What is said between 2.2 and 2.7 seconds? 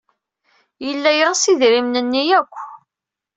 akk.